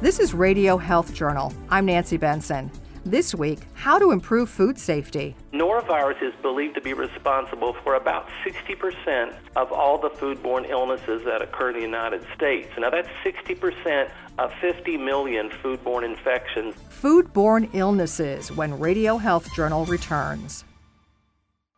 [0.00, 1.52] This is Radio Health Journal.
[1.70, 2.70] I'm Nancy Benson.
[3.04, 5.34] This week, how to improve food safety.
[5.52, 11.42] Norovirus is believed to be responsible for about 60% of all the foodborne illnesses that
[11.42, 12.68] occur in the United States.
[12.78, 14.08] Now, that's 60%
[14.38, 16.76] of 50 million foodborne infections.
[17.02, 20.64] Foodborne illnesses when Radio Health Journal returns.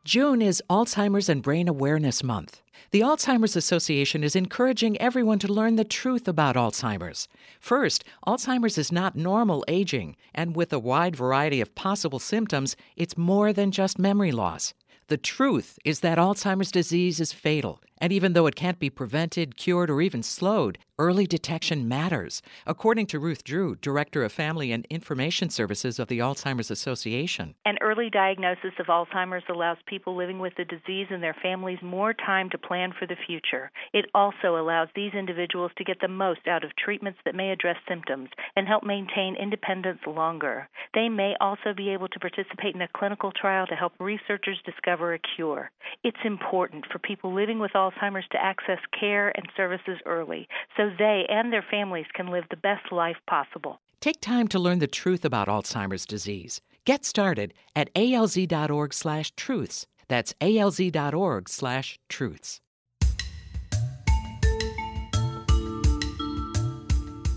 [0.05, 2.62] June is Alzheimer's and Brain Awareness Month.
[2.91, 7.29] The Alzheimer's Association is encouraging everyone to learn the truth about Alzheimer's.
[7.61, 13.18] First, Alzheimer's is not normal aging, and with a wide variety of possible symptoms, it's
[13.18, 14.73] more than just memory loss.
[15.09, 19.59] The truth is that Alzheimer's disease is fatal, and even though it can't be prevented,
[19.59, 24.86] cured, or even slowed, early detection matters, according to Ruth Drew, Director of Family and
[24.90, 27.54] Information Services of the Alzheimer's Association.
[27.64, 32.12] An early diagnosis of Alzheimer's allows people living with the disease and their families more
[32.12, 33.70] time to plan for the future.
[33.95, 37.77] It also allows these individuals to get the most out of treatments that may address
[37.89, 40.69] symptoms and help maintain independence longer.
[40.93, 45.15] They may also be able to participate in a clinical trial to help researchers discover
[45.15, 45.71] a cure.
[46.05, 51.27] It's important for people living with Alzheimer's to access care and services early so they
[51.29, 53.81] and their families can live the best life possible.
[54.01, 56.61] Take time to learn the truth about Alzheimer's disease.
[56.85, 59.87] Get started at alz.org/truths.
[60.09, 62.61] That's alz.org/truths.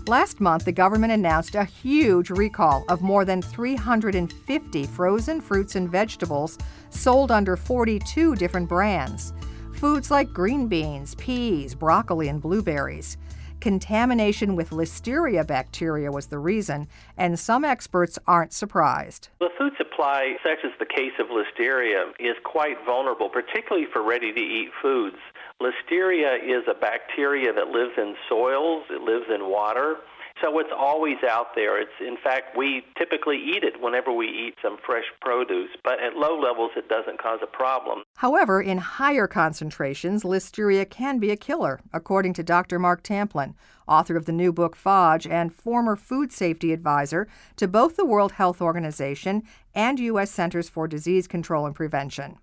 [0.06, 5.90] Last month, the government announced a huge recall of more than 350 frozen fruits and
[5.90, 6.58] vegetables
[6.90, 9.32] sold under 42 different brands.
[9.72, 13.16] Foods like green beans, peas, broccoli, and blueberries.
[13.64, 19.30] Contamination with Listeria bacteria was the reason, and some experts aren't surprised.
[19.40, 24.34] The food supply, such as the case of Listeria, is quite vulnerable, particularly for ready
[24.34, 25.16] to eat foods.
[25.62, 29.96] Listeria is a bacteria that lives in soils, it lives in water.
[30.42, 31.80] So it's always out there.
[31.80, 36.16] It's in fact we typically eat it whenever we eat some fresh produce, but at
[36.16, 38.02] low levels it doesn't cause a problem.
[38.18, 42.78] However, in higher concentrations, listeria can be a killer, according to Dr.
[42.78, 43.54] Mark Tamplin,
[43.88, 47.26] author of the new book Fodge and former food safety advisor
[47.56, 49.42] to both the World Health Organization
[49.74, 52.38] and US Centers for Disease Control and Prevention.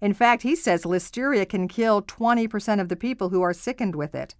[0.00, 4.14] In fact, he says listeria can kill 20% of the people who are sickened with
[4.14, 4.36] it.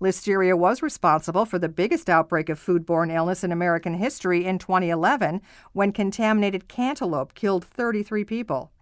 [0.00, 5.40] Listeria was responsible for the biggest outbreak of foodborne illness in American history in 2011
[5.72, 8.72] when contaminated cantaloupe killed 33 people.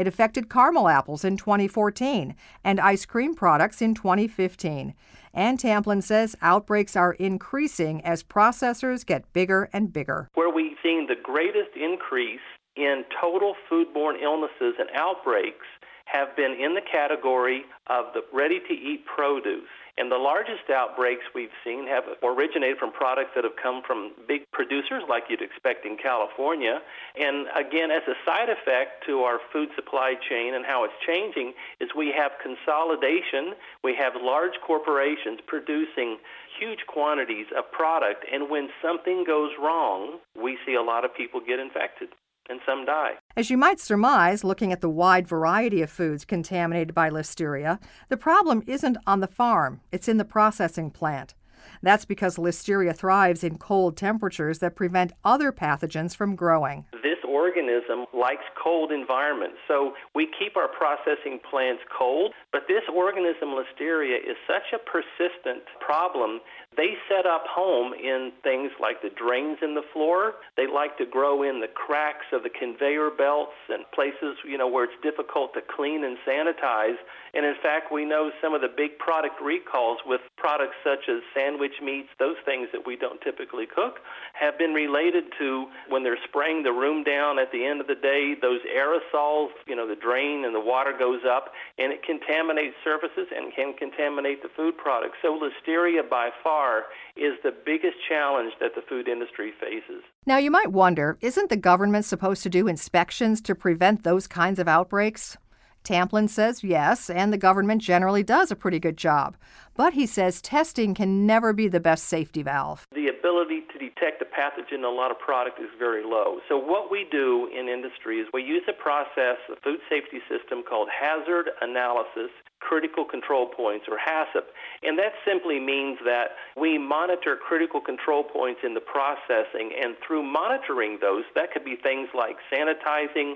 [0.00, 2.34] It affected caramel apples in 2014
[2.64, 4.94] and ice cream products in 2015.
[5.34, 10.30] And Tamplin says outbreaks are increasing as processors get bigger and bigger.
[10.32, 12.40] Where we've seen the greatest increase
[12.76, 15.66] in total foodborne illnesses and outbreaks
[16.10, 19.68] have been in the category of the ready to eat produce.
[19.98, 24.42] And the largest outbreaks we've seen have originated from products that have come from big
[24.50, 26.80] producers like you'd expect in California.
[27.20, 31.52] And again, as a side effect to our food supply chain and how it's changing,
[31.80, 33.54] is we have consolidation.
[33.84, 36.16] We have large corporations producing
[36.58, 38.24] huge quantities of product.
[38.32, 42.08] And when something goes wrong, we see a lot of people get infected
[42.48, 43.19] and some die.
[43.36, 48.16] As you might surmise, looking at the wide variety of foods contaminated by listeria, the
[48.16, 51.34] problem isn't on the farm, it's in the processing plant.
[51.80, 56.86] That's because listeria thrives in cold temperatures that prevent other pathogens from growing.
[57.04, 63.50] This organism likes cold environments, so we keep our processing plants cold, but this organism,
[63.56, 66.40] Listeria, is such a persistent problem
[66.76, 70.34] they set up home in things like the drains in the floor.
[70.56, 74.68] They like to grow in the cracks of the conveyor belts and places, you know,
[74.68, 76.94] where it's difficult to clean and sanitize.
[77.34, 81.22] And in fact, we know some of the big product recalls with products such as
[81.34, 83.98] sandwich meats, those things that we don't typically cook,
[84.34, 87.96] have been related to when they're spraying the room down at the end of the
[87.96, 92.76] day, those aerosols, you know, the drain and the water goes up and it contaminates
[92.84, 95.18] surfaces and can contaminate the food products.
[95.20, 96.84] So listeria by far
[97.16, 100.02] is the biggest challenge that the food industry faces.
[100.26, 104.60] Now, you might wonder isn't the government supposed to do inspections to prevent those kinds
[104.60, 105.36] of outbreaks?
[105.84, 109.36] Tamplin says yes, and the government generally does a pretty good job.
[109.74, 112.86] But he says testing can never be the best safety valve.
[112.92, 116.40] The ability to detect a pathogen in a lot of product is very low.
[116.48, 120.62] So what we do in industry is we use a process, a food safety system
[120.68, 122.30] called hazard analysis
[122.60, 124.44] critical control points or HACCP.
[124.82, 130.22] And that simply means that we monitor critical control points in the processing and through
[130.22, 133.34] monitoring those, that could be things like sanitizing,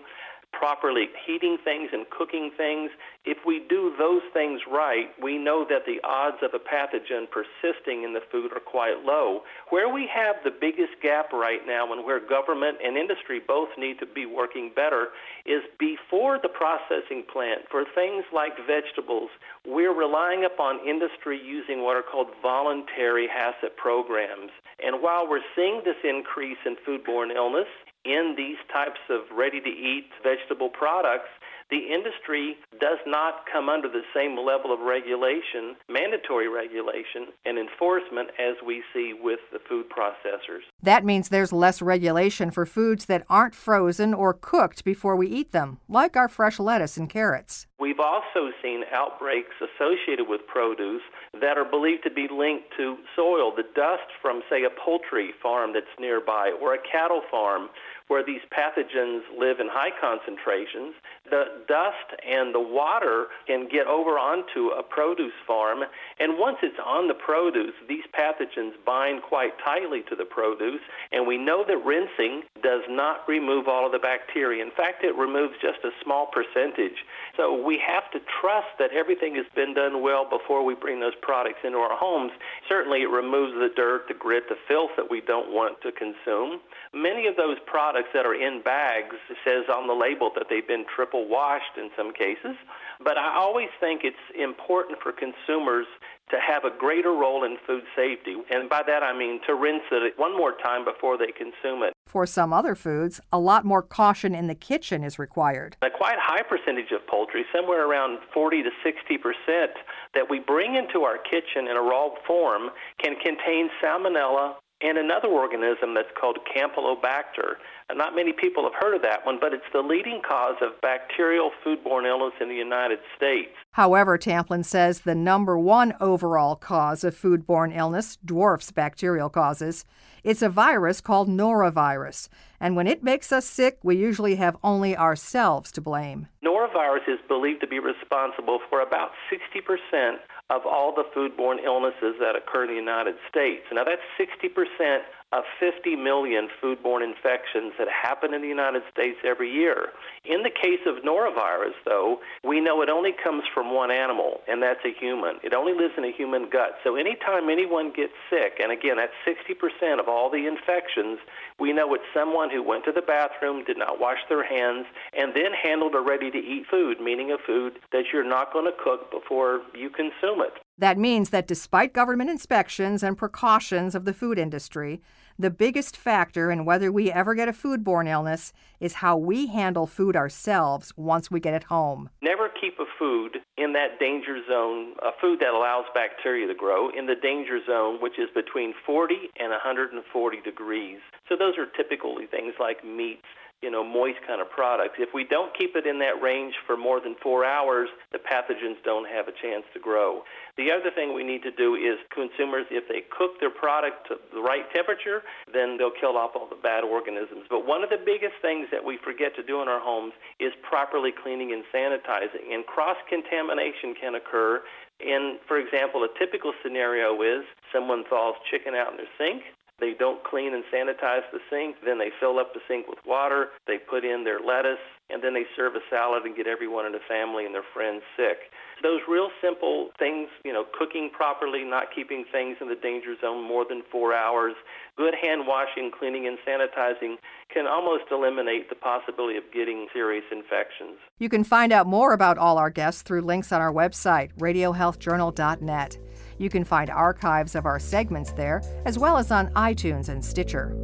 [0.59, 2.91] properly heating things and cooking things.
[3.25, 8.05] If we do those things right, we know that the odds of a pathogen persisting
[8.05, 9.43] in the food are quite low.
[9.71, 13.99] Where we have the biggest gap right now and where government and industry both need
[14.01, 15.09] to be working better
[15.47, 17.63] is before the processing plant.
[17.71, 19.31] For things like vegetables,
[19.67, 24.51] we're relying upon industry using what are called voluntary HACCP programs.
[24.85, 27.69] And while we're seeing this increase in foodborne illness,
[28.05, 31.31] in these types of ready to eat vegetable products,
[31.71, 38.31] the industry does not come under the same level of regulation, mandatory regulation, and enforcement
[38.39, 40.63] as we see with the food processors.
[40.83, 45.53] That means there's less regulation for foods that aren't frozen or cooked before we eat
[45.53, 47.67] them, like our fresh lettuce and carrots.
[47.79, 51.03] We've also seen outbreaks associated with produce
[51.41, 55.73] that are believed to be linked to soil, the dust from, say, a poultry farm
[55.75, 57.69] that's nearby or a cattle farm
[58.09, 60.95] where these pathogens live in high concentrations.
[61.31, 65.81] The dust and the water can get over onto a produce farm,
[66.21, 70.83] and once it's on the produce, these pathogens bind quite tightly to the produce,
[71.13, 74.63] and we know that rinsing does not remove all of the bacteria.
[74.63, 77.05] In fact, it removes just a small percentage.
[77.39, 81.17] So we have to trust that everything has been done well before we bring those
[81.23, 82.33] products into our homes.
[82.69, 86.61] Certainly, it removes the dirt, the grit, the filth that we don't want to consume.
[86.93, 90.85] Many of those products that are in bags says on the label that they've been
[90.95, 92.57] triple washed in some cases.
[93.03, 95.87] But I always think it's important for consumers
[96.31, 98.37] to have a greater role in food safety.
[98.51, 101.93] And by that I mean to rinse it one more time before they consume it.
[102.07, 105.77] For some other foods, a lot more caution in the kitchen is required.
[105.83, 109.73] A quite high percentage of poultry, somewhere around 40 to 60 percent,
[110.15, 112.71] that we bring into our kitchen in a raw form
[113.03, 117.57] can contain salmonella and another organism that's called Campylobacter.
[117.89, 120.81] And not many people have heard of that one, but it's the leading cause of
[120.81, 123.51] bacterial foodborne illness in the United States.
[123.73, 129.85] However, Tamplin says the number one overall cause of foodborne illness dwarfs bacterial causes.
[130.23, 132.29] It's a virus called norovirus,
[132.59, 136.29] and when it makes us sick, we usually have only ourselves to blame.
[136.43, 140.17] Norovirus is believed to be responsible for about 60%
[140.51, 143.65] of all the foodborne illnesses that occur in the United States.
[143.73, 145.01] Now, that's 60%
[145.35, 149.91] of 50 million foodborne infections that happen in the United States every year.
[150.25, 154.63] In the case of norovirus, though, we know it only comes from one animal, and
[154.63, 155.37] that's a human.
[155.43, 156.79] It only lives in a human gut.
[156.85, 161.19] So anytime anyone gets sick, and again, that's 60% of all the infections,
[161.59, 164.87] we know it's someone who went to the bathroom, did not wash their hands,
[165.19, 168.67] and then handled a ready to eat food, meaning a food that you're not going
[168.67, 170.64] to cook before you consume it.
[170.77, 175.01] That means that despite government inspections and precautions of the food industry,
[175.39, 179.87] the biggest factor in whether we ever get a foodborne illness is how we handle
[179.87, 182.11] food ourselves once we get it home.
[182.23, 186.89] Never keep a food in that danger zone, a food that allows bacteria to grow,
[186.91, 190.99] in the danger zone, which is between 40 and 140 degrees.
[191.29, 193.27] So those are typically things like meats
[193.65, 195.01] you know, moist kind of products.
[195.01, 198.77] If we don't keep it in that range for more than four hours, the pathogens
[198.85, 200.21] don't have a chance to grow.
[200.61, 204.21] The other thing we need to do is consumers, if they cook their product to
[204.37, 207.49] the right temperature, then they'll kill off all the bad organisms.
[207.49, 210.53] But one of the biggest things that we forget to do in our homes is
[210.61, 212.53] properly cleaning and sanitizing.
[212.53, 214.61] And cross contamination can occur.
[215.01, 219.41] And for example, a typical scenario is someone thaws chicken out in their sink
[219.81, 221.77] they don't clean and sanitize the sink.
[221.85, 223.49] Then they fill up the sink with water.
[223.67, 226.93] They put in their lettuce, and then they serve a salad and get everyone in
[226.93, 228.51] the family and their friends sick.
[228.83, 233.47] Those real simple things, you know, cooking properly, not keeping things in the danger zone
[233.47, 234.55] more than four hours,
[234.97, 237.17] good hand washing, cleaning, and sanitizing
[237.53, 240.99] can almost eliminate the possibility of getting serious infections.
[241.19, 245.99] You can find out more about all our guests through links on our website, radiohealthjournal.net.
[246.39, 250.77] You can find archives of our segments there, as well as on iTunes and Stitcher.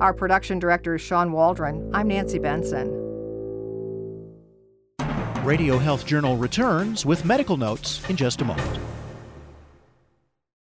[0.00, 1.90] Our production director is Sean Waldron.
[1.94, 2.98] I'm Nancy Benson.
[5.44, 8.78] Radio Health Journal returns with medical notes in just a moment.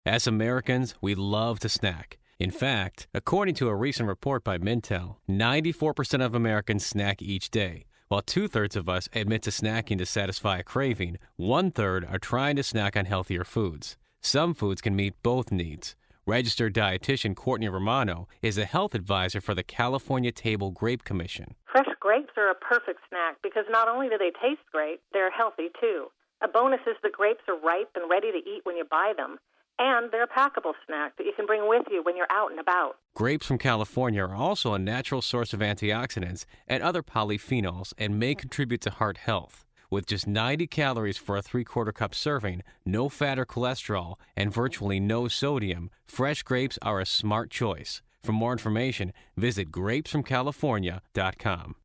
[0.06, 2.18] As Americans, we love to snack.
[2.40, 7.86] In fact, according to a recent report by Mintel, 94% of Americans snack each day.
[8.14, 12.20] While two thirds of us admit to snacking to satisfy a craving, one third are
[12.20, 13.98] trying to snack on healthier foods.
[14.22, 15.96] Some foods can meet both needs.
[16.28, 21.56] Registered dietitian Courtney Romano is a health advisor for the California Table Grape Commission.
[21.66, 25.70] Fresh grapes are a perfect snack because not only do they taste great, they're healthy
[25.82, 26.12] too.
[26.44, 29.40] A bonus is the grapes are ripe and ready to eat when you buy them.
[29.80, 32.60] And they're a packable snack that you can bring with you when you're out and
[32.60, 32.98] about.
[33.16, 38.36] Grapes from California are also a natural source of antioxidants and other polyphenols and may
[38.36, 39.66] contribute to heart health.
[39.90, 44.54] With just 90 calories for a three quarter cup serving, no fat or cholesterol, and
[44.54, 48.02] virtually no sodium, fresh grapes are a smart choice.
[48.24, 51.76] For more information, visit grapesfromcalifornia.com.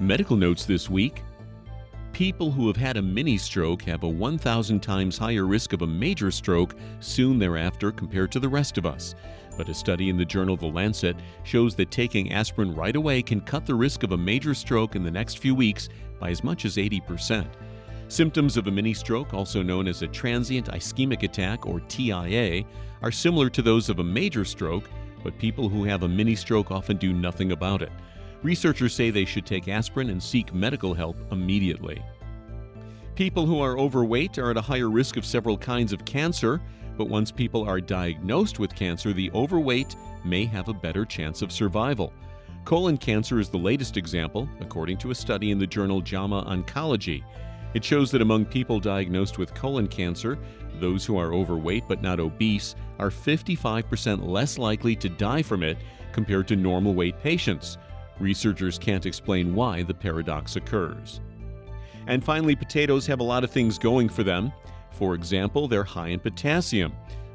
[0.00, 1.22] Medical notes this week
[2.12, 5.86] People who have had a mini stroke have a 1,000 times higher risk of a
[5.86, 9.14] major stroke soon thereafter compared to the rest of us.
[9.56, 13.40] But a study in the journal The Lancet shows that taking aspirin right away can
[13.40, 15.88] cut the risk of a major stroke in the next few weeks
[16.18, 17.46] by as much as 80%.
[18.08, 22.64] Symptoms of a mini stroke, also known as a transient ischemic attack or TIA,
[23.02, 24.88] are similar to those of a major stroke,
[25.22, 27.92] but people who have a mini stroke often do nothing about it.
[28.42, 32.02] Researchers say they should take aspirin and seek medical help immediately.
[33.16, 36.60] People who are overweight are at a higher risk of several kinds of cancer.
[36.96, 41.52] But once people are diagnosed with cancer, the overweight may have a better chance of
[41.52, 42.12] survival.
[42.64, 47.24] Colon cancer is the latest example, according to a study in the journal JAMA Oncology.
[47.74, 50.38] It shows that among people diagnosed with colon cancer,
[50.80, 55.78] those who are overweight but not obese are 55% less likely to die from it
[56.12, 57.78] compared to normal weight patients.
[58.20, 61.20] Researchers can't explain why the paradox occurs.
[62.06, 64.52] And finally, potatoes have a lot of things going for them.
[64.92, 66.92] For example, they're high in potassium.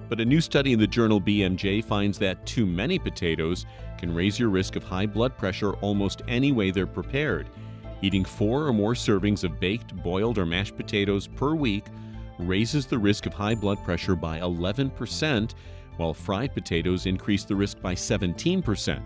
[0.09, 3.65] But a new study in the journal BMJ finds that too many potatoes
[3.97, 7.49] can raise your risk of high blood pressure almost any way they're prepared.
[8.01, 11.85] Eating four or more servings of baked, boiled, or mashed potatoes per week
[12.37, 15.53] raises the risk of high blood pressure by 11%,
[15.97, 19.01] while fried potatoes increase the risk by 17%.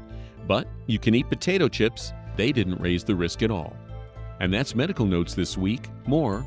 [0.45, 3.75] But you can eat potato chips, they didn't raise the risk at all.
[4.39, 5.89] And that's medical notes this week.
[6.05, 6.45] More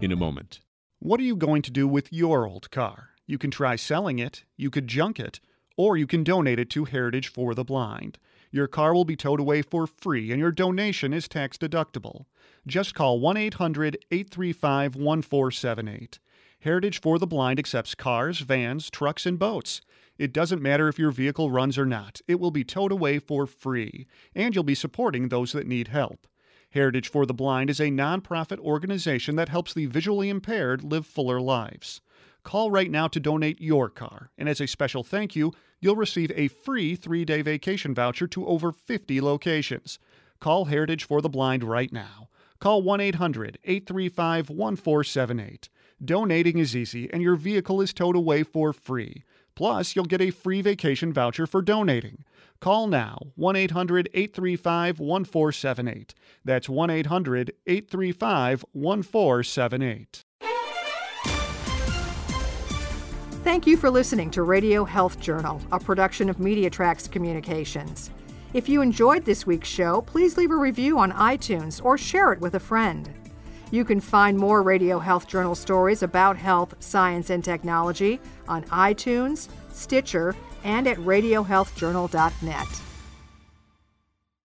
[0.00, 0.60] in a moment.
[0.98, 3.10] What are you going to do with your old car?
[3.26, 5.40] You can try selling it, you could junk it,
[5.76, 8.18] or you can donate it to Heritage for the Blind.
[8.50, 12.26] Your car will be towed away for free and your donation is tax deductible.
[12.66, 16.18] Just call 1 800 835 1478.
[16.60, 19.80] Heritage for the Blind accepts cars, vans, trucks, and boats.
[20.20, 23.46] It doesn't matter if your vehicle runs or not, it will be towed away for
[23.46, 26.26] free, and you'll be supporting those that need help.
[26.72, 31.40] Heritage for the Blind is a nonprofit organization that helps the visually impaired live fuller
[31.40, 32.02] lives.
[32.42, 36.30] Call right now to donate your car, and as a special thank you, you'll receive
[36.34, 39.98] a free three day vacation voucher to over 50 locations.
[40.38, 42.28] Call Heritage for the Blind right now.
[42.58, 45.70] Call 1 800 835 1478.
[46.04, 49.24] Donating is easy, and your vehicle is towed away for free.
[49.54, 52.24] Plus, you'll get a free vacation voucher for donating.
[52.60, 56.14] Call now 1 800 835 1478.
[56.44, 60.24] That's 1 800 835 1478.
[63.42, 68.10] Thank you for listening to Radio Health Journal, a production of MediaTracks Communications.
[68.52, 72.40] If you enjoyed this week's show, please leave a review on iTunes or share it
[72.40, 73.08] with a friend.
[73.70, 79.48] You can find more Radio Health Journal stories about health, science, and technology on iTunes,
[79.72, 80.34] Stitcher,
[80.64, 82.89] and at radiohealthjournal.net.